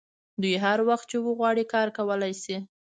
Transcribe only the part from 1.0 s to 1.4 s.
چې